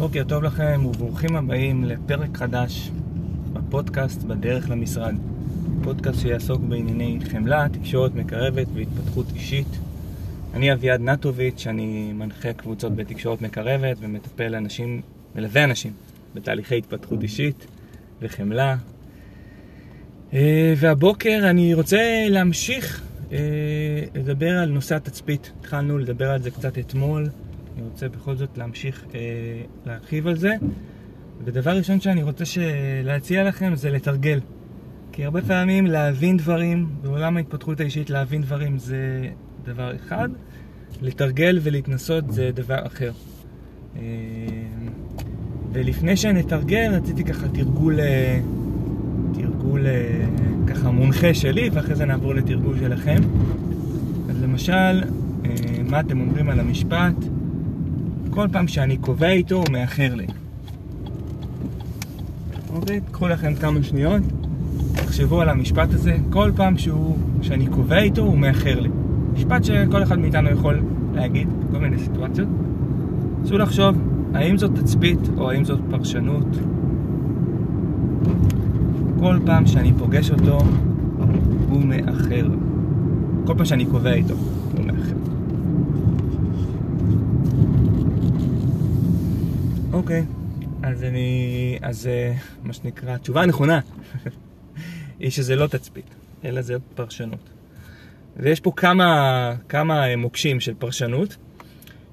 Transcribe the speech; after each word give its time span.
בוקר 0.00 0.24
טוב 0.24 0.42
לכם 0.42 0.86
וברוכים 0.86 1.36
הבאים 1.36 1.84
לפרק 1.84 2.36
חדש 2.36 2.90
בפודקאסט 3.52 4.22
בדרך 4.22 4.70
למשרד. 4.70 5.14
פודקאסט 5.82 6.20
שיעסוק 6.20 6.60
בענייני 6.62 7.18
חמלה, 7.32 7.66
תקשורת 7.72 8.14
מקרבת 8.14 8.66
והתפתחות 8.74 9.26
אישית. 9.34 9.66
אני 10.54 10.72
אביעד 10.72 11.00
נטוביץ', 11.00 11.66
אני 11.66 12.12
מנחה 12.12 12.52
קבוצות 12.52 12.96
בתקשורת 12.96 13.42
מקרבת 13.42 13.96
ומטפל 14.00 14.54
אנשים, 14.54 15.02
מלווה 15.34 15.64
אנשים 15.64 15.92
בתהליכי 16.34 16.78
התפתחות 16.78 17.22
אישית 17.22 17.66
וחמלה. 18.22 18.76
אה, 20.32 20.74
והבוקר 20.76 21.40
אני 21.50 21.74
רוצה 21.74 22.26
להמשיך 22.28 23.02
אה, 23.32 23.38
לדבר 24.14 24.58
על 24.58 24.68
נושא 24.68 24.96
התצפית. 24.96 25.52
התחלנו 25.60 25.98
לדבר 25.98 26.30
על 26.30 26.42
זה 26.42 26.50
קצת 26.50 26.78
אתמול. 26.78 27.26
אני 27.80 27.88
רוצה 27.88 28.08
בכל 28.08 28.36
זאת 28.36 28.58
להמשיך 28.58 29.04
אה, 29.14 29.20
להרחיב 29.86 30.26
על 30.26 30.36
זה. 30.36 30.54
ודבר 31.44 31.76
ראשון 31.76 32.00
שאני 32.00 32.22
רוצה 32.22 32.44
להציע 33.04 33.44
לכם 33.44 33.72
זה 33.74 33.90
לתרגל. 33.90 34.40
כי 35.12 35.24
הרבה 35.24 35.42
פעמים 35.42 35.86
להבין 35.86 36.36
דברים, 36.36 36.88
בעולם 37.02 37.36
ההתפתחות 37.36 37.80
האישית 37.80 38.10
להבין 38.10 38.42
דברים 38.42 38.78
זה 38.78 39.28
דבר 39.64 39.96
אחד, 39.96 40.28
לתרגל 41.02 41.58
ולהתנסות 41.62 42.32
זה 42.32 42.50
דבר 42.54 42.86
אחר. 42.86 43.12
אה, 43.96 44.02
ולפני 45.72 46.16
שנתרגל 46.16 46.90
רציתי 46.94 47.24
ככה 47.24 47.48
תרגול, 47.48 48.00
אה, 48.00 48.40
תרגול 49.34 49.86
אה, 49.86 50.26
ככה 50.66 50.90
מונחה 50.90 51.34
שלי, 51.34 51.70
ואחרי 51.72 51.94
זה 51.94 52.04
נעבור 52.04 52.34
לתרגול 52.34 52.78
שלכם. 52.78 53.20
אז 54.30 54.42
למשל, 54.42 55.02
מה 55.84 56.00
אתם 56.00 56.20
אומרים 56.20 56.48
על 56.48 56.60
המשפט? 56.60 57.14
כל 58.30 58.48
פעם 58.52 58.68
שאני 58.68 58.96
קובע 58.96 59.30
איתו 59.30 59.54
הוא 59.54 59.64
מאחר 59.72 60.14
לי. 60.14 60.26
אוקיי? 62.74 63.00
קחו 63.12 63.28
לכם 63.28 63.54
כמה 63.54 63.82
שניות, 63.82 64.22
תחשבו 64.92 65.40
על 65.40 65.48
המשפט 65.48 65.94
הזה, 65.94 66.16
כל 66.30 66.52
פעם 66.56 66.78
שהוא, 66.78 67.16
שאני 67.42 67.66
קובע 67.66 67.98
איתו 67.98 68.22
הוא 68.22 68.38
מאחר 68.38 68.80
לי. 68.80 68.88
משפט 69.34 69.64
שכל 69.64 70.02
אחד 70.02 70.18
מאיתנו 70.18 70.50
יכול 70.50 70.82
להגיד 71.14 71.48
בכל 71.68 71.78
מיני 71.78 71.98
סיטואציות. 71.98 72.48
נסו 73.42 73.58
לחשוב, 73.58 73.96
האם 74.34 74.58
זאת 74.58 74.70
תצפית 74.74 75.18
או 75.36 75.50
האם 75.50 75.64
זאת 75.64 75.80
פרשנות? 75.90 76.46
כל 79.20 79.38
פעם 79.46 79.66
שאני 79.66 79.92
פוגש 79.98 80.30
אותו, 80.30 80.58
הוא 81.68 81.82
מאחר. 81.84 82.48
כל 83.44 83.54
פעם 83.56 83.64
שאני 83.66 83.86
קובע 83.86 84.12
איתו, 84.12 84.34
הוא 84.76 84.86
מאחר. 84.86 85.19
אוקיי, 89.92 90.24
אז 90.82 91.04
אני... 91.04 91.78
אז 91.82 92.06
אה, 92.06 92.32
מה 92.62 92.72
שנקרא, 92.72 93.14
התשובה 93.14 93.42
הנכונה 93.42 93.80
היא 95.20 95.30
שזה 95.30 95.56
לא 95.56 95.66
תצפית, 95.66 96.14
אלא 96.44 96.62
זה 96.62 96.76
פרשנות. 96.94 97.50
ויש 98.36 98.60
פה 98.60 98.72
כמה, 98.76 99.54
כמה 99.68 100.16
מוקשים 100.16 100.60
של 100.60 100.74
פרשנות. 100.74 101.36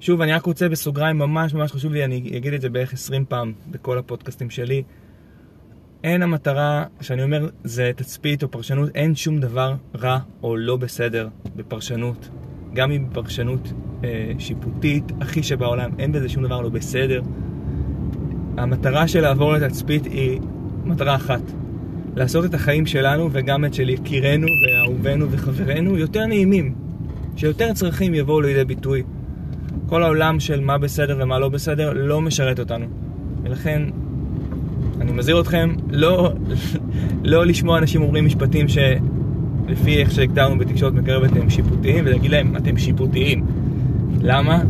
שוב, 0.00 0.20
אני 0.20 0.32
רק 0.32 0.46
רוצה 0.46 0.68
בסוגריים, 0.68 1.18
ממש 1.18 1.54
ממש 1.54 1.72
חשוב 1.72 1.92
לי, 1.92 2.04
אני 2.04 2.16
אגיד 2.36 2.52
את 2.52 2.60
זה 2.60 2.68
בערך 2.68 2.92
20 2.92 3.24
פעם 3.24 3.52
בכל 3.70 3.98
הפודקאסטים 3.98 4.50
שלי. 4.50 4.82
אין 6.04 6.22
המטרה, 6.22 6.84
שאני 7.00 7.22
אומר 7.22 7.48
זה 7.64 7.90
תצפית 7.96 8.42
או 8.42 8.50
פרשנות, 8.50 8.90
אין 8.94 9.14
שום 9.14 9.40
דבר 9.40 9.74
רע 9.94 10.18
או 10.42 10.56
לא 10.56 10.76
בסדר 10.76 11.28
בפרשנות. 11.56 12.28
גם 12.74 12.92
אם 12.92 13.06
פרשנות 13.12 13.72
אה, 14.04 14.32
שיפוטית 14.38 15.04
הכי 15.20 15.42
שבעולם, 15.42 15.90
אין 15.98 16.12
בזה 16.12 16.28
שום 16.28 16.44
דבר 16.44 16.60
לא 16.60 16.68
בסדר. 16.68 17.22
המטרה 18.58 19.08
של 19.08 19.20
לעבור 19.20 19.52
לתצפית 19.52 20.04
היא 20.04 20.40
מטרה 20.84 21.14
אחת. 21.14 21.40
לעשות 22.16 22.44
את 22.44 22.54
החיים 22.54 22.86
שלנו 22.86 23.28
וגם 23.32 23.64
את 23.64 23.74
של 23.74 23.88
יקירנו 23.88 24.46
ואהובינו 24.46 25.30
וחברינו 25.30 25.98
יותר 25.98 26.26
נעימים. 26.26 26.74
שיותר 27.36 27.72
צרכים 27.72 28.14
יבואו 28.14 28.40
לידי 28.40 28.64
ביטוי. 28.64 29.02
כל 29.86 30.02
העולם 30.02 30.40
של 30.40 30.60
מה 30.60 30.78
בסדר 30.78 31.16
ומה 31.20 31.38
לא 31.38 31.48
בסדר 31.48 31.92
לא 31.92 32.20
משרת 32.20 32.58
אותנו. 32.58 32.86
ולכן, 33.42 33.82
אני 35.00 35.12
מזהיר 35.12 35.40
אתכם 35.40 35.74
לא, 35.90 36.32
לא 37.24 37.46
לשמוע 37.46 37.78
אנשים 37.78 38.02
אומרים 38.02 38.26
משפטים 38.26 38.66
שלפי 38.68 39.96
איך 39.96 40.10
שהגדרנו 40.10 40.58
בתקשורת 40.58 40.92
מקרבת 40.92 41.36
הם 41.36 41.50
שיפוטיים, 41.50 42.06
ולהגיד 42.06 42.30
להם, 42.30 42.56
אתם 42.56 42.78
שיפוטיים. 42.78 43.46
למה? 44.20 44.62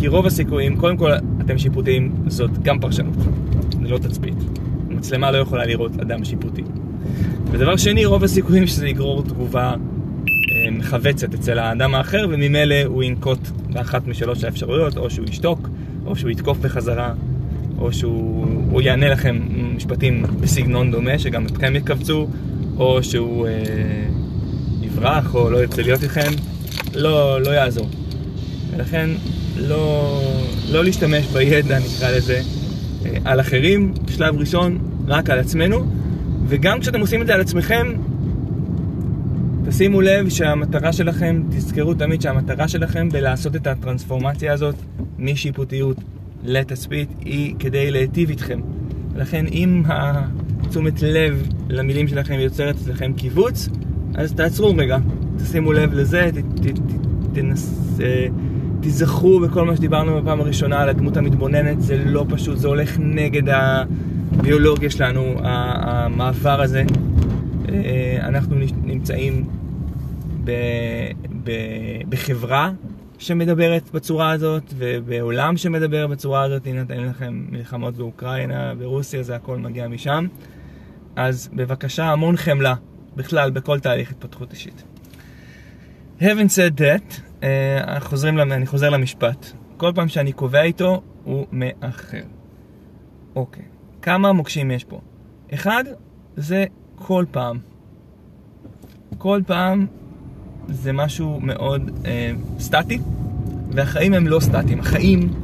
כי 0.00 0.08
רוב 0.08 0.26
הסיכויים, 0.26 0.76
קודם 0.76 0.96
כל, 0.96 1.12
אתם 1.40 1.58
שיפוטיים, 1.58 2.14
זאת 2.28 2.62
גם 2.62 2.80
פרשנות. 2.80 3.14
זה 3.82 3.88
לא 3.88 3.98
תצפית. 3.98 4.34
מצלמה 4.88 5.30
לא 5.30 5.38
יכולה 5.38 5.64
לראות 5.64 5.92
אדם 6.00 6.24
שיפוטי. 6.24 6.62
ודבר 7.50 7.76
שני, 7.76 8.04
רוב 8.04 8.24
הסיכויים 8.24 8.66
שזה 8.66 8.88
יגרור 8.88 9.22
תגובה 9.22 9.70
אה, 9.70 10.70
מחווצת 10.70 11.34
אצל 11.34 11.58
האדם 11.58 11.94
האחר, 11.94 12.26
וממילא 12.30 12.74
הוא 12.84 13.02
ינקוט 13.02 13.38
באחת 13.72 14.06
משלוש 14.06 14.44
האפשרויות, 14.44 14.96
או 14.96 15.10
שהוא 15.10 15.26
ישתוק, 15.28 15.68
או 16.06 16.16
שהוא 16.16 16.30
יתקוף 16.30 16.58
בחזרה, 16.58 17.12
או 17.78 17.92
שהוא 17.92 18.80
יענה 18.80 19.08
לכם 19.08 19.40
משפטים 19.76 20.22
בסגנון 20.40 20.90
דומה, 20.90 21.18
שגם 21.18 21.46
אתכם 21.46 21.76
יקבצו, 21.76 22.26
או 22.76 23.02
שהוא 23.02 23.46
אה, 23.46 23.52
יברח, 24.82 25.34
או 25.34 25.50
לא 25.50 25.58
ירצה 25.58 25.82
להיות 25.82 26.02
איתכם. 26.02 26.30
לא, 26.94 27.42
לא 27.42 27.50
יעזור. 27.50 27.88
ולכן 28.70 29.10
לא, 29.60 30.20
לא 30.70 30.84
להשתמש 30.84 31.26
בידע, 31.26 31.78
נקרא 31.78 32.10
לזה, 32.10 32.42
אה, 33.06 33.16
על 33.24 33.40
אחרים, 33.40 33.94
שלב 34.08 34.36
ראשון, 34.36 34.78
רק 35.06 35.30
על 35.30 35.38
עצמנו, 35.38 35.86
וגם 36.46 36.80
כשאתם 36.80 37.00
עושים 37.00 37.22
את 37.22 37.26
זה 37.26 37.34
על 37.34 37.40
עצמכם, 37.40 37.92
תשימו 39.68 40.00
לב 40.00 40.28
שהמטרה 40.28 40.92
שלכם, 40.92 41.42
תזכרו 41.50 41.94
תמיד 41.94 42.22
שהמטרה 42.22 42.68
שלכם 42.68 43.08
בלעשות 43.08 43.56
את 43.56 43.66
הטרנספורמציה 43.66 44.52
הזאת 44.52 44.74
משיפוטיות 45.18 45.96
לתצפית 46.42 47.08
היא 47.20 47.54
כדי 47.58 47.90
להיטיב 47.90 48.30
איתכם. 48.30 48.60
ולכן 49.14 49.46
אם 49.46 49.82
התשומת 49.86 51.02
לב 51.02 51.48
למילים 51.68 52.08
שלכם 52.08 52.34
יוצרת 52.34 52.76
אצלכם 52.76 53.12
קיבוץ, 53.12 53.68
אז 54.14 54.32
תעצרו 54.32 54.76
רגע, 54.76 54.98
תשימו 55.38 55.72
לב 55.72 55.94
לזה, 55.94 56.30
ת, 56.34 56.36
ת, 56.36 56.66
ת, 56.66 56.78
תנס... 57.34 57.98
תיזכרו 58.80 59.40
בכל 59.40 59.64
מה 59.64 59.76
שדיברנו 59.76 60.22
בפעם 60.22 60.40
הראשונה 60.40 60.82
על 60.82 60.88
הדמות 60.88 61.16
המתבוננת, 61.16 61.80
זה 61.82 62.04
לא 62.04 62.26
פשוט, 62.28 62.58
זה 62.58 62.68
הולך 62.68 62.96
נגד 62.98 63.42
הביולוגיה 63.48 64.90
שלנו, 64.90 65.34
המעבר 65.42 66.60
הזה. 66.60 66.84
אה, 67.68 68.18
אנחנו 68.22 68.56
נמצאים 68.82 69.44
ב, 70.44 70.52
ב, 71.44 71.50
בחברה 72.08 72.70
שמדברת 73.18 73.90
בצורה 73.94 74.30
הזאת, 74.30 74.74
ובעולם 74.76 75.56
שמדבר 75.56 76.06
בצורה 76.06 76.42
הזאת, 76.42 76.66
הנה 76.66 76.82
נתן 76.82 77.04
לכם 77.04 77.44
מלחמות 77.50 77.96
באוקראינה, 77.96 78.74
ברוסיה, 78.74 79.22
זה 79.22 79.36
הכל 79.36 79.56
מגיע 79.56 79.88
משם. 79.88 80.26
אז 81.16 81.50
בבקשה, 81.52 82.04
המון 82.04 82.36
חמלה, 82.36 82.74
בכלל, 83.16 83.50
בכל 83.50 83.80
תהליך 83.80 84.10
התפתחות 84.10 84.52
אישית. 84.52 84.84
Having 86.20 86.50
said 86.56 86.80
that, 86.80 87.29
חוזרים, 88.00 88.40
אני 88.40 88.66
חוזר 88.66 88.90
למשפט. 88.90 89.46
כל 89.76 89.92
פעם 89.94 90.08
שאני 90.08 90.32
קובע 90.32 90.62
איתו, 90.62 91.02
הוא 91.24 91.46
מאחר. 91.52 92.22
אוקיי, 93.36 93.64
כמה 94.02 94.32
מוקשים 94.32 94.70
יש 94.70 94.84
פה? 94.84 95.00
אחד, 95.54 95.84
זה 96.36 96.64
כל 96.94 97.24
פעם. 97.30 97.58
כל 99.18 99.40
פעם 99.46 99.86
זה 100.68 100.92
משהו 100.92 101.40
מאוד 101.42 101.90
אה, 102.06 102.32
סטטי, 102.58 102.98
והחיים 103.70 104.14
הם 104.14 104.26
לא 104.26 104.40
סטטיים. 104.40 104.80
החיים, 104.80 105.34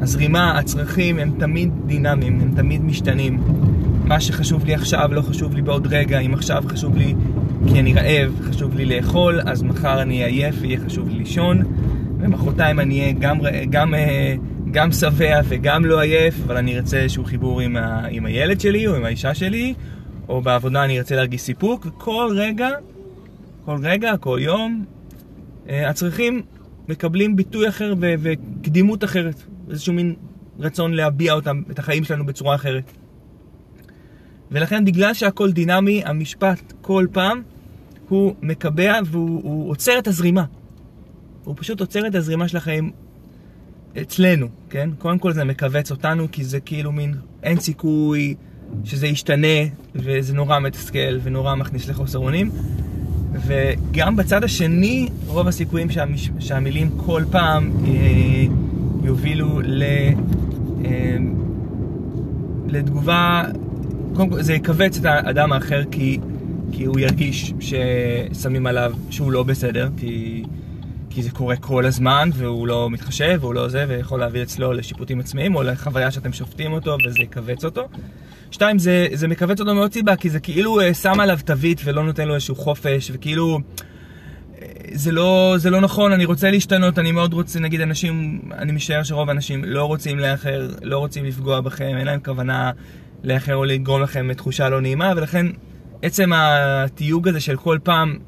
הזרימה, 0.00 0.58
הצרכים, 0.58 1.18
הם 1.18 1.32
תמיד 1.38 1.72
דינמיים, 1.86 2.40
הם 2.40 2.52
תמיד 2.56 2.84
משתנים. 2.84 3.40
מה 4.04 4.20
שחשוב 4.20 4.64
לי 4.64 4.74
עכשיו 4.74 5.08
לא 5.12 5.22
חשוב 5.22 5.54
לי 5.54 5.62
בעוד 5.62 5.86
רגע, 5.86 6.18
אם 6.18 6.34
עכשיו 6.34 6.64
חשוב 6.68 6.96
לי 6.96 7.14
כי 7.66 7.80
אני 7.80 7.94
רעב, 7.94 8.40
חשוב 8.42 8.76
לי 8.76 8.84
לאכול, 8.84 9.40
אז 9.46 9.62
מחר 9.62 10.02
אני 10.02 10.24
עייף 10.24 10.54
ויהיה 10.60 10.80
חשוב 10.86 11.08
לי 11.08 11.14
לישון, 11.14 11.62
ומחרתיים 12.20 12.80
אני 12.80 13.00
אהיה 13.00 13.12
גם, 13.12 13.38
גם, 13.70 13.94
אה, 13.94 14.34
גם 14.70 14.92
שבע 14.92 15.40
וגם 15.48 15.84
לא 15.84 16.00
עייף, 16.00 16.34
אבל 16.46 16.56
אני 16.56 16.76
ארצה 16.76 16.96
איזשהו 16.96 17.24
חיבור 17.24 17.60
עם, 17.60 17.76
ה, 17.76 18.06
עם 18.10 18.26
הילד 18.26 18.60
שלי 18.60 18.86
או 18.86 18.94
עם 18.94 19.04
האישה 19.04 19.34
שלי, 19.34 19.74
או 20.28 20.40
בעבודה 20.40 20.84
אני 20.84 20.98
ארצה 20.98 21.16
להרגיש 21.16 21.40
סיפוק, 21.40 21.86
וכל 21.86 22.34
רגע, 22.36 22.68
כל 23.64 23.76
רגע, 23.82 24.16
כל 24.16 24.38
יום, 24.42 24.84
אה, 25.68 25.90
הצרכים 25.90 26.42
מקבלים 26.88 27.36
ביטוי 27.36 27.68
אחר 27.68 27.94
וקדימות 27.98 29.04
אחרת, 29.04 29.42
איזשהו 29.70 29.92
מין 29.92 30.14
רצון 30.58 30.94
להביע 30.94 31.32
אותם, 31.32 31.62
את 31.70 31.78
החיים 31.78 32.04
שלנו 32.04 32.26
בצורה 32.26 32.54
אחרת. 32.54 32.92
ולכן 34.50 34.84
בגלל 34.84 35.14
שהכל 35.14 35.52
דינמי, 35.52 36.02
המשפט 36.04 36.72
כל 36.80 37.06
פעם 37.12 37.42
הוא 38.08 38.34
מקבע 38.42 38.98
והוא 39.04 39.70
עוצר 39.70 39.98
את 39.98 40.06
הזרימה. 40.06 40.44
הוא 41.44 41.54
פשוט 41.58 41.80
עוצר 41.80 42.06
את 42.06 42.14
הזרימה 42.14 42.48
של 42.48 42.56
החיים. 42.56 42.90
אצלנו, 44.02 44.46
כן? 44.70 44.90
קודם 44.98 45.18
כל 45.18 45.32
זה 45.32 45.44
מכווץ 45.44 45.90
אותנו, 45.90 46.26
כי 46.32 46.44
זה 46.44 46.60
כאילו 46.60 46.92
מין, 46.92 47.14
אין 47.42 47.60
סיכוי 47.60 48.34
שזה 48.84 49.06
ישתנה, 49.06 49.58
וזה 49.94 50.34
נורא 50.34 50.58
מתסכל 50.58 51.18
ונורא 51.22 51.54
מכניס 51.54 51.88
לחוסר 51.88 52.18
אונים. 52.18 52.50
וגם 53.32 54.16
בצד 54.16 54.44
השני, 54.44 55.08
רוב 55.26 55.48
הסיכויים 55.48 55.90
שהמש... 55.90 56.30
שהמילים 56.38 56.90
כל 56.96 57.22
פעם 57.30 57.72
אה, 57.84 58.46
יובילו 59.04 59.60
ל... 59.64 59.82
אה, 60.84 61.16
לתגובה, 62.66 63.44
קודם 64.14 64.30
כל 64.30 64.42
זה 64.42 64.54
יכווץ 64.54 64.98
את 64.98 65.04
האדם 65.04 65.52
האחר 65.52 65.82
כי, 65.90 66.18
כי 66.72 66.84
הוא 66.84 67.00
ירגיש 67.00 67.52
ששמים 67.60 68.66
עליו 68.66 68.92
שהוא 69.10 69.32
לא 69.32 69.42
בסדר, 69.42 69.88
כי, 69.96 70.44
כי 71.10 71.22
זה 71.22 71.30
קורה 71.30 71.56
כל 71.56 71.86
הזמן 71.86 72.30
והוא 72.34 72.68
לא 72.68 72.90
מתחשב 72.90 73.38
והוא 73.40 73.54
לא 73.54 73.68
זה 73.68 73.84
ויכול 73.88 74.20
להביא 74.20 74.42
אצלו 74.42 74.72
לשיפוטים 74.72 75.20
עצמאיים 75.20 75.54
או 75.54 75.62
לחוויה 75.62 76.10
שאתם 76.10 76.32
שופטים 76.32 76.72
אותו 76.72 76.96
וזה 77.06 77.18
יכווץ 77.22 77.64
אותו. 77.64 77.88
שתיים, 78.50 78.78
זה, 78.78 79.06
זה 79.12 79.28
מכווץ 79.28 79.60
אותו 79.60 79.74
מאוד 79.74 79.92
סיבה, 79.92 80.16
כי 80.16 80.30
זה 80.30 80.40
כאילו 80.40 80.80
אה, 80.80 80.94
שם 80.94 81.20
עליו 81.20 81.38
תווית 81.44 81.80
ולא 81.84 82.04
נותן 82.04 82.28
לו 82.28 82.34
איזשהו 82.34 82.54
חופש, 82.54 83.10
וכאילו... 83.14 83.58
אה, 84.62 84.68
זה 84.92 85.12
לא, 85.12 85.54
זה 85.56 85.70
לא 85.70 85.80
נכון, 85.80 86.12
אני 86.12 86.24
רוצה 86.24 86.50
להשתנות, 86.50 86.98
אני 86.98 87.12
מאוד 87.12 87.32
רוצה, 87.32 87.60
נגיד 87.60 87.80
אנשים, 87.80 88.40
אני 88.58 88.72
משער 88.72 89.02
שרוב 89.02 89.28
האנשים 89.28 89.64
לא 89.64 89.84
רוצים 89.84 90.18
לאחר, 90.18 90.68
לא 90.82 90.98
רוצים 90.98 91.24
לפגוע 91.24 91.60
בכם, 91.60 91.94
אין 91.98 92.06
להם 92.06 92.20
כוונה 92.24 92.70
לאחר 93.24 93.54
או 93.56 93.64
לגרום 93.64 94.02
לכם 94.02 94.32
תחושה 94.32 94.68
לא 94.68 94.80
נעימה, 94.80 95.12
ולכן 95.16 95.46
עצם 96.02 96.30
התיוג 96.34 97.28
הזה 97.28 97.40
של 97.40 97.56
כל 97.56 97.78
פעם 97.82 98.18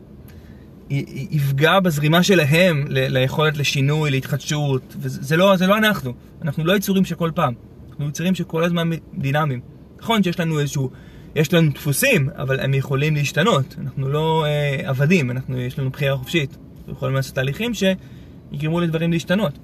יפגע 1.30 1.80
בזרימה 1.80 2.22
שלהם 2.22 2.84
ל- 2.88 3.18
ליכולת 3.18 3.56
לשינוי, 3.56 4.10
להתחדשות, 4.10 4.96
וזה 5.00 5.36
לא, 5.36 5.54
לא 5.68 5.78
אנחנו, 5.78 6.12
אנחנו 6.42 6.64
לא 6.64 6.76
יצורים 6.76 7.04
שכל 7.04 7.30
פעם, 7.34 7.54
אנחנו 7.90 8.08
יצורים 8.08 8.34
שכל 8.34 8.64
הזמן 8.64 8.90
דינמיים. 9.18 9.60
נכון 10.00 10.22
שיש 10.22 10.40
לנו 10.40 10.60
איזשהו, 10.60 10.90
יש 11.36 11.54
לנו 11.54 11.70
דפוסים, 11.72 12.28
אבל 12.36 12.60
הם 12.60 12.74
יכולים 12.74 13.14
להשתנות. 13.14 13.76
אנחנו 13.78 14.08
לא 14.08 14.44
אה, 14.46 14.80
עבדים, 14.88 15.30
אנחנו, 15.30 15.58
יש 15.58 15.78
לנו 15.78 15.90
בחירה 15.90 16.16
חופשית. 16.16 16.56
אנחנו 16.78 16.92
יכולים 16.92 17.14
לעשות 17.14 17.34
תהליכים 17.34 17.72
שיגרמו 17.74 18.80
לדברים 18.80 19.12
להשתנות. 19.12 19.58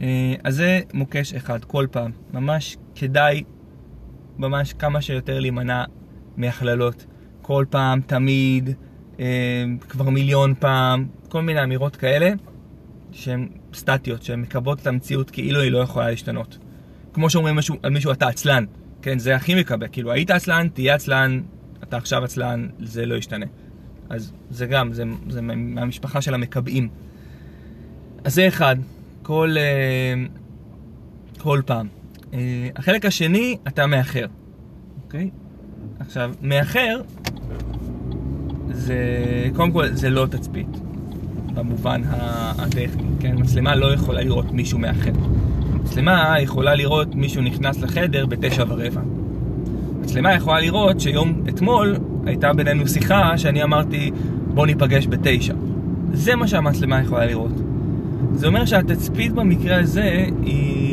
אה, 0.00 0.34
אז 0.44 0.56
זה 0.56 0.80
מוקש 0.94 1.34
אחד, 1.34 1.64
כל 1.64 1.86
פעם. 1.90 2.10
ממש 2.32 2.76
כדאי, 2.94 3.42
ממש 4.38 4.72
כמה 4.72 5.00
שיותר 5.00 5.40
להימנע 5.40 5.84
מהכללות. 6.36 7.06
כל 7.42 7.64
פעם, 7.70 8.00
תמיד, 8.00 8.70
אה, 9.20 9.64
כבר 9.88 10.08
מיליון 10.08 10.54
פעם, 10.54 11.06
כל 11.28 11.42
מיני 11.42 11.62
אמירות 11.62 11.96
כאלה 11.96 12.30
שהן 13.12 13.48
סטטיות, 13.74 14.22
שהן 14.22 14.40
מקבעות 14.40 14.80
את 14.80 14.86
המציאות 14.86 15.30
כאילו 15.30 15.60
היא 15.60 15.72
לא 15.72 15.78
יכולה 15.78 16.10
להשתנות. 16.10 16.58
כמו 17.12 17.30
שאומרים 17.30 17.56
משהו, 17.56 17.76
על 17.82 17.90
מישהו, 17.90 18.12
אתה 18.12 18.28
עצלן. 18.28 18.64
כן, 19.02 19.18
זה 19.18 19.36
הכי 19.36 19.54
מקבל. 19.54 19.86
כאילו, 19.92 20.12
היית 20.12 20.30
עצלן, 20.30 20.68
תהיה 20.68 20.94
עצלן, 20.94 21.40
אתה 21.82 21.96
עכשיו 21.96 22.24
עצלן, 22.24 22.68
זה 22.78 23.06
לא 23.06 23.14
ישתנה. 23.14 23.46
אז 24.08 24.32
זה 24.50 24.66
גם, 24.66 24.92
זה, 24.92 25.04
זה 25.28 25.40
מהמשפחה 25.42 26.20
של 26.20 26.34
המקבעים. 26.34 26.88
אז 28.24 28.34
זה 28.34 28.48
אחד, 28.48 28.76
כל, 29.22 29.54
אה, 29.58 30.14
כל 31.38 31.60
פעם. 31.66 31.88
אה, 32.34 32.68
החלק 32.76 33.04
השני, 33.04 33.56
אתה 33.68 33.86
מאחר, 33.86 34.26
אוקיי? 35.04 35.30
עכשיו, 36.00 36.32
מאחר, 36.42 37.00
זה, 38.72 38.96
קודם 39.54 39.72
כל, 39.72 39.88
זה 39.92 40.10
לא 40.10 40.26
תצפית, 40.30 40.68
במובן 41.54 42.02
הטכני, 42.58 43.08
כן? 43.20 43.34
מצלמה 43.38 43.74
לא 43.74 43.94
יכולה 43.94 44.20
לראות 44.20 44.52
מישהו 44.52 44.78
מאחר. 44.78 45.12
מצלמה 45.84 46.36
יכולה 46.40 46.74
לראות 46.74 47.14
מישהו 47.14 47.42
נכנס 47.42 47.80
לחדר 47.80 48.26
בתשע 48.26 48.64
ורבע. 48.68 49.00
מצלמה 50.00 50.34
יכולה 50.34 50.60
לראות 50.60 51.00
שיום 51.00 51.42
אתמול 51.48 51.96
הייתה 52.26 52.52
בינינו 52.52 52.88
שיחה 52.88 53.38
שאני 53.38 53.62
אמרתי 53.62 54.10
בוא 54.54 54.66
ניפגש 54.66 55.06
בתשע. 55.06 55.54
זה 56.12 56.36
מה 56.36 56.48
שהמצלמה 56.48 57.00
יכולה 57.00 57.26
לראות. 57.26 57.52
זה 58.34 58.46
אומר 58.46 58.64
שהתצפית 58.64 59.32
במקרה 59.32 59.80
הזה 59.80 60.26
היא... 60.42 60.85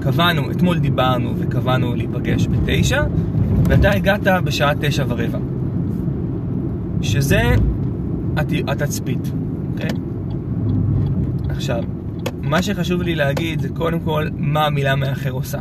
קבענו, 0.00 0.50
אתמול 0.50 0.78
דיברנו 0.78 1.34
וקבענו 1.38 1.94
להיפגש 1.94 2.46
בתשע 2.46 3.04
ואתה 3.64 3.90
הגעת 3.90 4.26
בשעה 4.44 4.72
תשע 4.80 5.04
ורבע. 5.08 5.38
שזה 7.02 7.42
התצפית, 8.68 9.30
אוקיי? 9.72 9.88
עכשיו, 11.48 11.82
מה 12.42 12.62
שחשוב 12.62 13.02
לי 13.02 13.14
להגיד 13.14 13.60
זה 13.60 13.68
קודם 13.68 14.00
כל 14.00 14.28
מה 14.36 14.66
המילה 14.66 14.96
מאחר 14.96 15.30
עושה. 15.30 15.58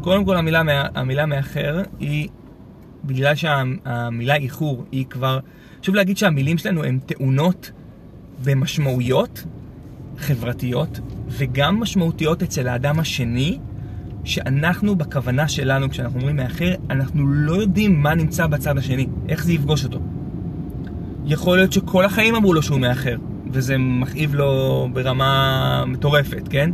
קודם 0.00 0.24
כל 0.24 0.36
המילה, 0.36 0.62
המילה 0.94 1.26
מאחר 1.26 1.82
היא, 1.98 2.28
בגלל 3.04 3.34
שהמילה 3.34 4.36
איחור 4.36 4.84
היא 4.92 5.06
כבר, 5.06 5.38
חשוב 5.82 5.94
להגיד 5.94 6.16
שהמילים 6.16 6.58
שלנו 6.58 6.84
הן 6.84 6.98
טעונות 7.06 7.70
במשמעויות 8.44 9.44
חברתיות 10.20 11.00
וגם 11.28 11.80
משמעותיות 11.80 12.42
אצל 12.42 12.68
האדם 12.68 12.98
השני 12.98 13.58
שאנחנו 14.24 14.96
בכוונה 14.96 15.48
שלנו 15.48 15.90
כשאנחנו 15.90 16.18
אומרים 16.18 16.36
מאחר 16.36 16.74
אנחנו 16.90 17.26
לא 17.26 17.52
יודעים 17.52 18.02
מה 18.02 18.14
נמצא 18.14 18.46
בצד 18.46 18.78
השני, 18.78 19.06
איך 19.28 19.44
זה 19.44 19.52
יפגוש 19.52 19.84
אותו. 19.84 20.00
יכול 21.24 21.56
להיות 21.56 21.72
שכל 21.72 22.04
החיים 22.04 22.34
אמרו 22.34 22.54
לו 22.54 22.62
שהוא 22.62 22.80
מאחר 22.80 23.16
וזה 23.52 23.78
מכאיב 23.78 24.34
לו 24.34 24.88
ברמה 24.92 25.84
מטורפת, 25.86 26.48
כן? 26.50 26.70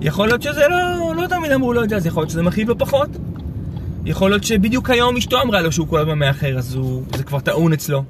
יכול 0.00 0.26
להיות 0.26 0.42
שזה 0.42 0.60
לא, 0.68 1.14
לא 1.16 1.26
תמיד 1.26 1.52
אמרו 1.52 1.72
לו 1.72 1.84
את 1.84 1.88
זה, 1.88 1.96
אז 1.96 2.06
יכול 2.06 2.20
להיות 2.20 2.30
שזה 2.30 2.42
מכאיב 2.42 2.68
לו 2.68 2.78
פחות. 2.78 3.08
יכול 4.04 4.30
להיות 4.30 4.44
שבדיוק 4.44 4.90
היום 4.90 5.16
אשתו 5.16 5.42
אמרה 5.42 5.60
לו 5.62 5.72
שהוא 5.72 5.88
כל 5.88 5.98
הזמן 5.98 6.18
מאחר, 6.18 6.58
אז 6.58 6.74
הוא, 6.74 7.02
זה 7.16 7.22
כבר 7.22 7.40
טעון 7.40 7.72
אצלו. 7.72 8.04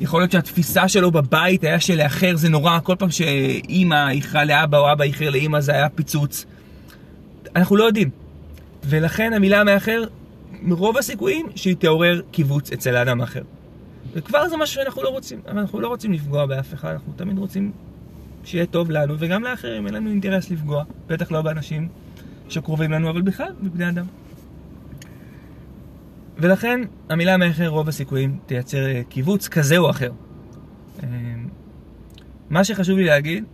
יכול 0.00 0.20
להיות 0.20 0.32
שהתפיסה 0.32 0.88
שלו 0.88 1.10
בבית 1.10 1.64
היה 1.64 1.80
שלאחר 1.80 2.36
זה 2.36 2.48
נורא, 2.48 2.78
כל 2.82 2.96
פעם 2.98 3.10
שאימא 3.10 4.10
איחרה 4.10 4.44
לאבא 4.44 4.78
או 4.78 4.92
אבא 4.92 5.04
איחר 5.04 5.30
לאימא 5.30 5.60
זה 5.60 5.72
היה 5.72 5.88
פיצוץ. 5.88 6.46
אנחנו 7.56 7.76
לא 7.76 7.84
יודעים. 7.84 8.10
ולכן 8.84 9.32
המילה 9.32 9.64
מאחר, 9.64 10.04
מרוב 10.62 10.98
הסיכויים 10.98 11.46
שהיא 11.54 11.76
תעורר 11.76 12.20
קיבוץ 12.30 12.72
אצל 12.72 12.96
האדם 12.96 13.20
האחר. 13.20 13.42
וכבר 14.12 14.48
זה 14.48 14.56
משהו 14.56 14.74
שאנחנו 14.74 15.02
לא 15.02 15.08
רוצים. 15.08 15.40
אנחנו 15.48 15.80
לא 15.80 15.88
רוצים 15.88 16.12
לפגוע 16.12 16.46
באף 16.46 16.74
אחד, 16.74 16.92
אנחנו 16.92 17.12
תמיד 17.16 17.38
רוצים 17.38 17.72
שיהיה 18.44 18.66
טוב 18.66 18.90
לנו 18.90 19.14
וגם 19.18 19.42
לאחרים, 19.42 19.86
אין 19.86 19.94
לנו 19.94 20.10
אינטרס 20.10 20.50
לפגוע. 20.50 20.84
בטח 21.06 21.32
לא 21.32 21.42
באנשים 21.42 21.88
שקרובים 22.48 22.92
לנו, 22.92 23.10
אבל 23.10 23.22
בכלל, 23.22 23.52
בבני 23.62 23.88
אדם. 23.88 24.04
ולכן 26.38 26.80
המילה 27.08 27.36
מאחר 27.36 27.68
רוב 27.68 27.88
הסיכויים 27.88 28.38
תייצר 28.46 28.86
אה, 28.86 29.02
קיבוץ 29.08 29.48
כזה 29.48 29.78
או 29.78 29.90
אחר. 29.90 30.10
אה, 31.02 31.08
מה 32.50 32.64
שחשוב 32.64 32.98
לי 32.98 33.04
להגיד 33.04 33.44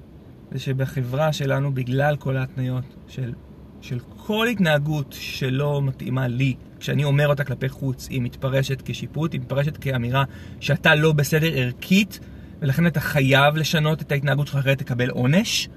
זה 0.53 0.59
שבחברה 0.59 1.33
שלנו, 1.33 1.75
בגלל 1.75 2.17
כל 2.17 2.37
ההתניות 2.37 2.85
של, 3.09 3.33
של 3.81 3.99
כל 4.17 4.47
התנהגות 4.47 5.17
שלא 5.19 5.83
מתאימה 5.83 6.29
לי, 6.29 6.55
כשאני 6.81 7.05
אומר 7.05 7.29
אותה 7.29 7.45
כלפי 7.45 7.69
חוץ, 7.69 8.09
היא 8.09 8.23
מתפרשת 8.23 8.83
כשיפוט, 8.85 9.33
היא 9.33 9.41
מתפרשת 9.41 9.77
כאמירה 9.77 10.25
שאתה 10.61 10.95
לא 10.95 11.13
בסדר 11.13 11.51
ערכית, 11.55 12.21
ולכן 12.61 12.87
אתה 12.87 13.01
חייב 13.01 13.57
לשנות 13.57 14.03
את 14.03 14.13
ההתנהגות 14.13 14.47
שלך, 14.47 14.57
אחרת 14.57 14.79
תקבל 14.79 15.11
עונש, 15.11 15.69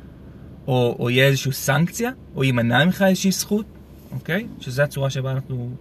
או, 0.67 0.96
או 1.00 1.10
יהיה 1.10 1.27
איזושהי 1.27 1.51
סנקציה, 1.51 2.12
או 2.36 2.43
יימנע 2.43 2.86
ממך 2.86 3.01
איזושהי 3.08 3.31
זכות, 3.31 3.65
אוקיי? 4.12 4.48
שזו 4.60 4.81
הצורה 4.81 5.10
שבה 5.10 5.31
אנחנו 5.31 5.75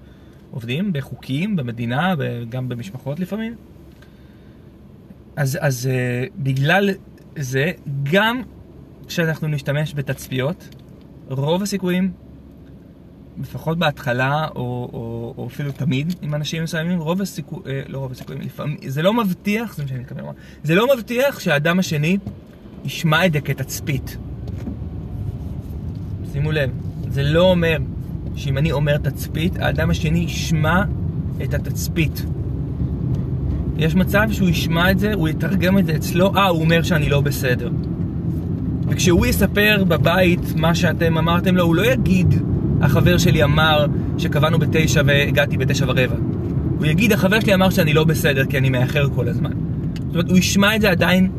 עובדים, 0.50 0.92
בחוקים, 0.92 1.56
במדינה, 1.56 2.14
גם 2.48 2.68
במשפחות 2.68 3.20
לפעמים. 3.20 3.54
אז, 5.36 5.58
אז 5.60 5.88
uh, 5.88 6.32
בגלל 6.38 6.90
זה, 7.36 7.72
גם 8.02 8.42
כשאנחנו 9.06 9.48
נשתמש 9.48 9.94
בתצפיות, 9.94 10.68
רוב 11.28 11.62
הסיכויים 11.62 12.12
לפחות 13.40 13.78
בהתחלה, 13.78 14.48
או, 14.54 14.90
או, 14.92 15.34
או 15.38 15.46
אפילו 15.46 15.72
תמיד 15.72 16.14
עם 16.22 16.34
אנשים 16.34 16.62
מסוימים, 16.62 16.98
רוב 16.98 17.20
הסיכויים, 17.20 17.66
אה, 17.66 17.82
לא 17.88 17.98
רוב 17.98 18.12
הסיכויים, 18.12 18.40
לפעמים, 18.40 18.76
זה 18.86 19.02
לא 19.02 19.14
מבטיח, 19.14 19.76
זה 19.76 19.82
מה 19.82 19.88
שאני 19.88 20.00
מתכוון 20.00 20.20
לומר, 20.20 20.32
זה 20.64 20.74
לא 20.74 20.94
מבטיח 20.94 21.40
שהאדם 21.40 21.78
השני 21.78 22.18
ישמע 22.84 23.26
את 23.26 23.32
זה 23.32 23.40
כתצפית. 23.40 24.16
שימו 26.32 26.52
לב, 26.52 26.70
זה 27.08 27.22
לא 27.22 27.50
אומר 27.50 27.76
שאם 28.34 28.58
אני 28.58 28.72
אומר 28.72 28.96
תצפית, 28.96 29.58
האדם 29.58 29.90
השני 29.90 30.18
ישמע 30.18 30.82
את 31.44 31.54
התצפית. 31.54 32.24
יש 33.78 33.94
מצב 33.94 34.28
שהוא 34.32 34.48
ישמע 34.48 34.90
את 34.90 34.98
זה, 34.98 35.14
הוא 35.14 35.28
יתרגם 35.28 35.78
את 35.78 35.86
זה 35.86 35.96
אצלו, 35.96 36.36
אה, 36.36 36.48
הוא 36.48 36.60
אומר 36.60 36.82
שאני 36.82 37.08
לא 37.08 37.20
בסדר. 37.20 37.70
וכשהוא 38.88 39.26
יספר 39.26 39.84
בבית 39.88 40.40
מה 40.56 40.74
שאתם 40.74 41.18
אמרתם 41.18 41.56
לו, 41.56 41.64
הוא 41.64 41.74
לא 41.74 41.86
יגיד 41.86 42.34
החבר 42.80 43.18
שלי 43.18 43.44
אמר 43.44 43.86
שקבענו 44.18 44.58
בתשע 44.58 45.02
והגעתי 45.06 45.56
בתשע 45.56 45.84
ורבע. 45.88 46.16
הוא 46.78 46.86
יגיד, 46.86 47.12
החבר 47.12 47.40
שלי 47.40 47.54
אמר 47.54 47.70
שאני 47.70 47.92
לא 47.92 48.04
בסדר 48.04 48.44
כי 48.44 48.58
אני 48.58 48.68
מאחר 48.68 49.08
כל 49.14 49.28
הזמן. 49.28 49.50
זאת 49.94 50.14
אומרת, 50.14 50.30
הוא 50.30 50.38
ישמע 50.38 50.76
את 50.76 50.80
זה 50.80 50.90
עדיין 50.90 51.30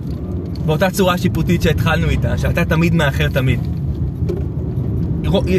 באותה 0.65 0.89
צורה 0.89 1.17
שיפוטית 1.17 1.61
שהתחלנו 1.61 2.09
איתה, 2.09 2.37
שאתה 2.37 2.65
תמיד 2.65 2.93
מאחר 2.93 3.27
תמיד. 3.29 3.59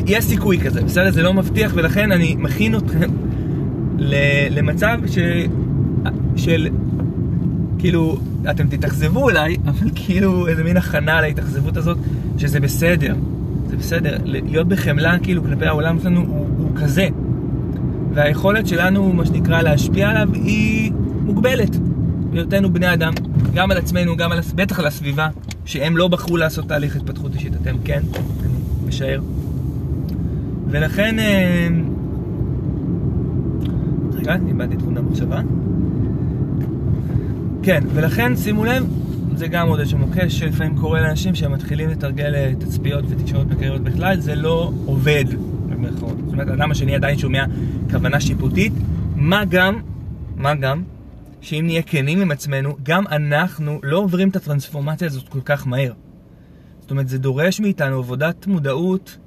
יש 0.06 0.24
סיכוי 0.24 0.58
כזה, 0.58 0.82
בסדר? 0.82 1.10
זה 1.10 1.22
לא 1.22 1.34
מבטיח, 1.34 1.72
ולכן 1.74 2.12
אני 2.12 2.36
מכין 2.38 2.76
אתכם 2.76 3.10
למצב 4.50 4.98
ש... 5.06 5.18
של... 6.36 6.68
כאילו, 7.78 8.18
אתם 8.50 8.66
תתאכזבו 8.68 9.22
אולי, 9.22 9.56
אבל 9.64 9.90
כאילו 9.94 10.48
איזה 10.48 10.64
מין 10.64 10.76
הכנה 10.76 11.20
להתאכזבות 11.20 11.76
הזאת, 11.76 11.98
שזה 12.38 12.60
בסדר. 12.60 13.14
זה 13.70 13.76
בסדר. 13.76 14.18
להיות 14.24 14.68
בחמלה 14.68 15.18
כאילו 15.22 15.42
כלפי 15.42 15.66
העולם 15.66 15.98
שלנו 16.00 16.20
הוא, 16.20 16.46
הוא 16.58 16.70
כזה. 16.76 17.08
והיכולת 18.14 18.66
שלנו, 18.66 19.12
מה 19.12 19.26
שנקרא, 19.26 19.62
להשפיע 19.62 20.10
עליו 20.10 20.28
היא 20.34 20.92
מוגבלת. 21.24 21.76
בהיותנו 22.30 22.72
בני 22.72 22.92
אדם, 22.92 23.12
גם 23.54 23.70
על 23.70 23.76
עצמנו, 23.76 24.16
גם 24.16 24.32
על, 24.32 24.40
בטח 24.54 24.78
על 24.78 24.86
הסביבה, 24.86 25.28
שהם 25.64 25.96
לא 25.96 26.08
בחרו 26.08 26.36
לעשות 26.36 26.68
תהליך 26.68 26.96
התפתחות 26.96 27.34
אישית, 27.34 27.52
אתם 27.62 27.76
כן, 27.84 28.02
אני 28.14 28.88
משער. 28.88 29.20
ולכן... 30.72 31.18
אה, 31.18 31.68
רגע, 34.12 34.36
איבדתי 34.48 34.74
את 34.76 34.82
חוט 34.82 34.96
המחשבה. 34.96 35.40
כן, 37.62 37.84
ולכן 37.94 38.36
שימו 38.36 38.64
לב, 38.64 38.86
זה 39.36 39.48
גם 39.48 39.68
עוד 39.68 39.80
איזשהו 39.80 39.98
מוקש 39.98 40.38
שלפעמים 40.38 40.78
קורה 40.78 41.00
לאנשים 41.00 41.34
שהם 41.34 41.52
מתחילים 41.52 41.88
לתרגל 41.88 42.34
אה, 42.34 42.52
תצפיות 42.58 43.04
ותקשורת 43.08 43.46
בקריירות 43.46 43.80
בכלל, 43.80 44.20
זה 44.20 44.34
לא 44.34 44.72
עובד, 44.86 45.24
במירכאות. 45.68 46.16
זאת 46.24 46.32
אומרת, 46.32 46.48
האדם 46.48 46.70
השני 46.70 46.94
עדיין 46.94 47.18
שומע 47.18 47.44
כוונה 47.90 48.20
שיפוטית, 48.20 48.72
מה 49.16 49.44
גם, 49.44 49.80
מה 50.36 50.54
גם, 50.54 50.82
שאם 51.40 51.62
נהיה 51.66 51.82
כנים 51.82 52.20
עם 52.20 52.30
עצמנו, 52.30 52.76
גם 52.82 53.06
אנחנו 53.06 53.80
לא 53.82 53.98
עוברים 53.98 54.28
את 54.28 54.36
הטרנספורמציה 54.36 55.06
הזאת 55.06 55.28
כל 55.28 55.40
כך 55.44 55.66
מהר. 55.66 55.92
זאת 56.80 56.90
אומרת, 56.90 57.08
זה 57.08 57.18
דורש 57.18 57.60
מאיתנו 57.60 57.98
עבודת 57.98 58.46
מודעות 58.46 59.18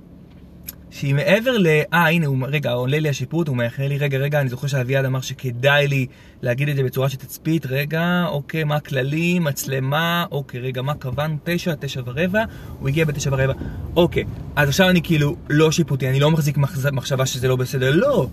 שהיא 0.96 1.16
מעבר 1.16 1.58
ל... 1.58 1.68
אה, 1.94 2.10
הנה, 2.10 2.28
הוא, 2.28 2.38
רגע, 2.48 2.72
עולה 2.72 3.00
לי 3.00 3.10
השיפוט, 3.10 3.48
הוא 3.48 3.58
מאחר 3.58 3.88
לי, 3.88 3.98
רגע, 3.98 4.18
רגע, 4.18 4.42
אני 4.42 4.50
זוכר 4.50 4.68
שאביעד 4.68 5.06
אמר 5.06 5.22
שכדאי 5.22 5.88
לי 5.88 6.06
להגיד 6.42 6.70
את 6.70 6.75
זה 6.75 6.84
בצורה 6.84 7.10
של 7.10 7.18
תצפית, 7.18 7.66
רגע, 7.66 8.25
אוקיי, 8.28 8.64
מה 8.64 8.75
הכללים, 8.75 9.44
מצלמה, 9.44 10.25
אוקיי, 10.32 10.60
רגע, 10.60 10.82
מה 10.82 10.94
קבענו? 10.94 11.38
תשע, 11.44 11.74
תשע 11.80 12.02
ורבע, 12.06 12.44
הוא 12.80 12.90
הגיע 12.90 13.06
בתשע 13.06 13.30
ורבע, 13.34 13.54
אוקיי, 13.96 14.24
אז 14.56 14.70
עכשיו 14.70 14.90
אני 14.90 15.02
כאילו 15.02 15.36
לא 15.50 15.72
שיפוטי, 15.72 16.10
אני 16.10 16.20
לא 16.20 16.32
מחזיק 16.32 16.58
מחשבה 16.92 17.25
שזה 17.25 17.48
לא 17.48 17.56
בסדר, 17.56 17.92
לא. 17.92 18.28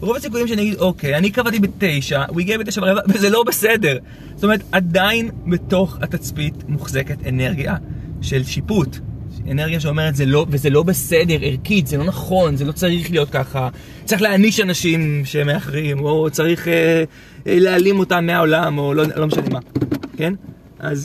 רוב 0.00 0.16
הסיכויים 0.16 0.48
שאני 0.48 0.62
אגיד, 0.62 0.78
אוקיי, 0.78 1.16
אני 1.16 1.30
קבעתי 1.30 1.58
בתשע, 1.58 2.24
הוא 2.28 2.40
הגיע 2.40 2.58
בתשע 2.58 2.80
ורבע, 2.82 3.00
וזה 3.14 3.30
לא 3.30 3.42
בסדר. 3.46 3.98
זאת 4.34 4.44
אומרת, 4.44 4.60
עדיין 4.72 5.30
בתוך 5.46 5.98
התצפית 6.02 6.54
מוחזקת 6.68 7.26
אנרגיה 7.26 7.76
של 8.20 8.44
שיפוט. 8.44 8.98
אנרגיה 9.50 9.80
שאומרת 9.80 10.16
זה 10.16 10.26
לא, 10.26 10.46
וזה 10.48 10.70
לא 10.70 10.82
בסדר, 10.82 11.36
ערכית, 11.40 11.86
זה 11.86 11.96
לא 11.96 12.04
נכון, 12.04 12.56
זה 12.56 12.64
לא 12.64 12.72
צריך 12.72 13.10
להיות 13.10 13.30
ככה. 13.30 13.68
צריך 14.04 14.22
להעניש 14.22 14.60
אנשים 14.60 15.24
שמאחרים, 15.24 16.00
או 16.00 16.30
צריך 16.30 16.68
אה, 16.68 17.04
אה, 17.46 17.58
להעלים 17.58 17.98
אותם 17.98 18.26
מהעולם, 18.26 18.78
או 18.78 18.94
לא, 18.94 19.04
לא 19.16 19.26
משנה 19.26 19.48
מה, 19.50 19.58
כן? 20.16 20.34
אז, 20.78 21.04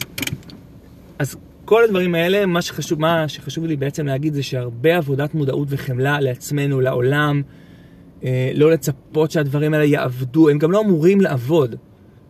אז 1.20 1.36
כל 1.65 1.84
הדברים 1.84 2.15
האלה, 2.15 2.46
מה 2.46 2.62
שחשוב, 2.62 3.01
מה 3.01 3.27
שחשוב 3.27 3.65
לי 3.65 3.75
בעצם 3.75 4.06
להגיד 4.06 4.34
זה 4.34 4.44
שהרבה 4.44 4.98
עבודת 4.98 5.34
מודעות 5.34 5.67
וחמלה 5.72 6.20
לעצמנו, 6.20 6.82
לעולם, 6.82 7.41
אה, 8.24 8.51
לא 8.53 8.72
לצפות 8.72 9.32
שהדברים 9.32 9.74
האלה 9.74 9.86
יעבדו, 9.86 10.50
הם 10.50 10.58
גם 10.58 10.72
לא 10.72 10.82
אמורים 10.82 11.22
לעבוד, 11.22 11.75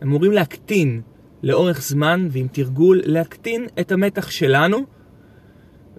הם 0.02 0.08
אמורים 0.08 0.32
להקטין 0.32 1.02
לאורך 1.44 1.82
זמן 1.82 2.28
ועם 2.32 2.48
תרגול, 2.52 3.02
להקטין 3.06 3.66
את 3.80 3.92
המתח 3.92 4.30
שלנו. 4.30 4.97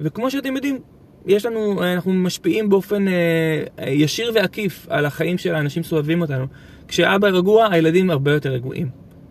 וכמו 0.00 0.30
שאתם 0.30 0.56
יודעים, 0.56 0.78
יש 1.26 1.46
לנו, 1.46 1.82
אנחנו 1.82 2.12
משפיעים 2.12 2.68
באופן 2.68 3.08
אה, 3.08 3.90
ישיר 3.90 4.32
ועקיף 4.34 4.86
על 4.90 5.06
החיים 5.06 5.38
של 5.38 5.54
האנשים 5.54 5.82
סובבים 5.82 6.20
אותנו. 6.20 6.46
כשאבא 6.88 7.28
רגוע, 7.28 7.68
הילדים 7.70 8.10
הרבה 8.10 8.32
יותר 8.32 8.50
רגועים. 8.50 8.88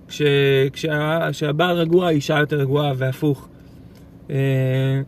כש, 0.08 0.22
כשה, 0.74 1.30
כשהבעל 1.32 1.78
רגוע, 1.78 2.08
האישה 2.08 2.40
יותר 2.40 2.60
רגועה 2.60 2.92
והפוך. 2.98 3.48
אה, 4.30 5.02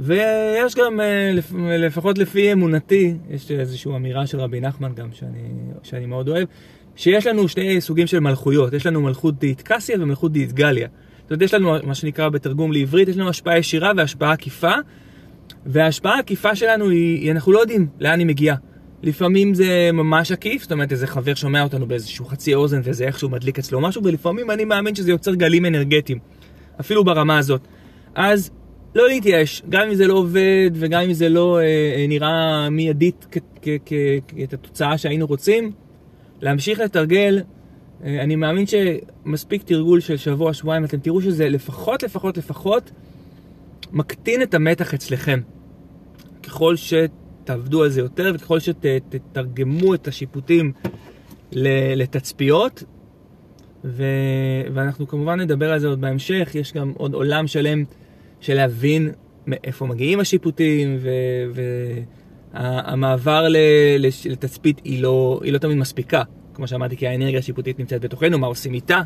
ויש 0.00 0.74
גם, 0.74 1.00
אה, 1.00 1.32
לפחות 1.78 2.18
לפי 2.18 2.52
אמונתי, 2.52 3.14
יש 3.30 3.50
איזושהי 3.50 3.96
אמירה 3.96 4.26
של 4.26 4.40
רבי 4.40 4.60
נחמן 4.60 4.92
גם, 4.94 5.08
שאני, 5.12 5.48
שאני 5.82 6.06
מאוד 6.06 6.28
אוהב, 6.28 6.48
שיש 6.96 7.26
לנו 7.26 7.48
שני 7.48 7.80
סוגים 7.80 8.06
של 8.06 8.20
מלכויות. 8.20 8.72
יש 8.72 8.86
לנו 8.86 9.00
מלכות 9.00 9.38
דאית 9.38 9.62
קסיה 9.62 9.96
ומלכות 10.00 10.32
דאית 10.32 10.52
גליה. 10.52 10.88
זאת 11.26 11.30
אומרת, 11.30 11.42
יש 11.42 11.54
לנו 11.54 11.76
מה 11.84 11.94
שנקרא 11.94 12.28
בתרגום 12.28 12.72
לעברית, 12.72 13.08
יש 13.08 13.16
לנו 13.16 13.28
השפעה 13.28 13.58
ישירה 13.58 13.92
והשפעה 13.96 14.32
עקיפה, 14.32 14.72
וההשפעה 15.66 16.16
העקיפה 16.16 16.56
שלנו 16.56 16.88
היא, 16.88 17.32
אנחנו 17.32 17.52
לא 17.52 17.58
יודעים 17.58 17.86
לאן 18.00 18.18
היא 18.18 18.26
מגיעה. 18.26 18.56
לפעמים 19.02 19.54
זה 19.54 19.90
ממש 19.92 20.32
עקיף, 20.32 20.62
זאת 20.62 20.72
אומרת 20.72 20.92
איזה 20.92 21.06
חבר 21.06 21.34
שומע 21.34 21.62
אותנו 21.62 21.86
באיזשהו 21.86 22.24
חצי 22.24 22.54
אוזן 22.54 22.80
וזה 22.84 23.04
איכשהו 23.04 23.28
מדליק 23.28 23.58
אצלו 23.58 23.80
משהו, 23.80 24.04
ולפעמים 24.04 24.50
אני 24.50 24.64
מאמין 24.64 24.94
שזה 24.94 25.10
יוצר 25.10 25.34
גלים 25.34 25.66
אנרגטיים, 25.66 26.18
אפילו 26.80 27.04
ברמה 27.04 27.38
הזאת. 27.38 27.60
אז 28.14 28.50
לא 28.94 29.08
להתייאש, 29.08 29.62
גם 29.68 29.88
אם 29.88 29.94
זה 29.94 30.06
לא 30.06 30.14
עובד 30.14 30.70
וגם 30.74 31.02
אם 31.02 31.12
זה 31.12 31.28
לא 31.28 31.58
אה, 31.58 31.64
אה 31.96 32.06
נראה 32.08 32.70
מיידית 32.70 33.26
את 34.42 34.52
התוצאה 34.52 34.98
שהיינו 34.98 35.26
רוצים, 35.26 35.72
להמשיך 36.40 36.80
לתרגל 36.80 37.42
אני 38.04 38.36
מאמין 38.36 38.64
שמספיק 38.66 39.62
תרגול 39.62 40.00
של 40.00 40.16
שבוע, 40.16 40.54
שבועיים, 40.54 40.84
אתם 40.84 40.98
תראו 40.98 41.22
שזה 41.22 41.48
לפחות, 41.48 42.02
לפחות, 42.02 42.38
לפחות 42.38 42.90
מקטין 43.92 44.42
את 44.42 44.54
המתח 44.54 44.94
אצלכם. 44.94 45.40
ככל 46.42 46.74
שתעבדו 46.76 47.82
על 47.82 47.90
זה 47.90 48.00
יותר 48.00 48.32
וככל 48.34 48.60
שתתרגמו 48.60 49.94
את 49.94 50.08
השיפוטים 50.08 50.72
לתצפיות, 51.52 52.82
ו... 53.84 54.04
ואנחנו 54.74 55.08
כמובן 55.08 55.40
נדבר 55.40 55.72
על 55.72 55.78
זה 55.78 55.88
עוד 55.88 56.00
בהמשך, 56.00 56.50
יש 56.54 56.72
גם 56.72 56.92
עוד 56.96 57.14
עולם 57.14 57.46
שלם 57.46 57.84
של 58.40 58.54
להבין 58.54 59.10
מאיפה 59.46 59.86
מגיעים 59.86 60.20
השיפוטים, 60.20 60.98
והמעבר 62.54 63.46
ו... 63.52 63.56
לתצפית 64.30 64.80
היא 64.84 65.02
לא, 65.02 65.40
היא 65.42 65.52
לא 65.52 65.58
תמיד 65.58 65.76
מספיקה. 65.76 66.22
כמו 66.56 66.66
שאמרתי, 66.66 66.96
כי 66.96 67.06
האנרגיה 67.06 67.38
השיפוטית 67.38 67.78
נמצאת 67.78 68.00
בתוכנו, 68.00 68.38
מה 68.38 68.46
עושים 68.46 68.74
איתה. 68.74 69.00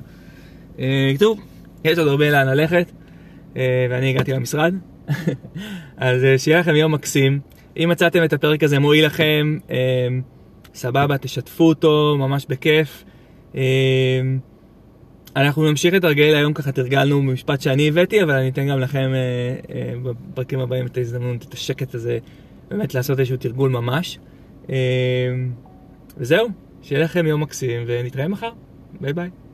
אה, 0.78 1.12
טוב, 1.18 1.40
יש 1.84 1.98
עוד 1.98 2.08
הרבה 2.08 2.30
לאן 2.30 2.48
ללכת, 2.48 2.92
אה, 3.56 3.86
ואני 3.90 4.10
הגעתי 4.10 4.32
למשרד. 4.32 4.74
אז 5.96 6.24
אה, 6.24 6.38
שיהיה 6.38 6.60
לכם 6.60 6.74
יום 6.74 6.94
מקסים. 6.94 7.40
אם 7.76 7.88
מצאתם 7.88 8.24
את 8.24 8.32
הפרק 8.32 8.62
הזה 8.62 8.78
מועיל 8.78 9.06
לכם, 9.06 9.58
סבבה, 10.74 11.18
תשתפו 11.18 11.64
אותו, 11.64 12.16
ממש 12.18 12.46
בכיף. 12.48 13.04
אנחנו 15.36 15.70
נמשיך 15.70 15.94
לתרגל, 15.94 16.34
היום 16.34 16.52
ככה 16.52 16.72
תרגלנו 16.72 17.18
במשפט 17.18 17.60
שאני 17.60 17.88
הבאתי, 17.88 18.22
אבל 18.22 18.34
אני 18.34 18.48
אתן 18.48 18.68
גם 18.68 18.78
לכם 18.78 19.12
בפרקים 20.02 20.60
הבאים 20.60 20.86
את 20.86 20.96
ההזדמנות, 20.96 21.44
את 21.48 21.54
השקט 21.54 21.94
הזה, 21.94 22.18
באמת 22.70 22.94
לעשות 22.94 23.18
איזשהו 23.18 23.36
תרגול 23.36 23.70
ממש. 23.70 24.18
וזהו, 26.18 26.48
שיהיה 26.82 27.04
לכם 27.04 27.26
יום 27.26 27.40
מקסים 27.40 27.84
ונתראה 27.86 28.28
מחר. 28.28 28.50
ביי 29.00 29.12
ביי. 29.12 29.30